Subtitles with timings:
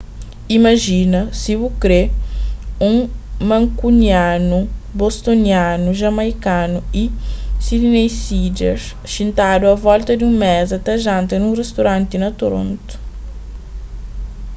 [0.55, 2.01] imajina si bu kre
[2.87, 2.95] un
[3.49, 4.59] mankunianu
[4.99, 7.03] bostonianu jamaikanu y
[7.65, 8.79] sydneysider
[9.13, 12.93] xintadu a volta di un meza ta janta nun ristoranti na toronto